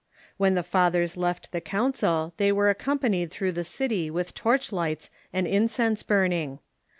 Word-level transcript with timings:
When 0.37 0.55
the 0.55 0.63
Fathers 0.63 1.15
left 1.15 1.51
the 1.51 1.61
Council 1.61 2.33
they 2.37 2.49
Avere 2.51 2.71
accompanied 2.71 3.29
through 3.29 3.51
the 3.51 3.63
city 3.63 4.09
with 4.09 4.33
torch 4.33 4.71
lights 4.71 5.11
and 5.31 5.45
incense 5.45 6.01
burning. 6.01 6.57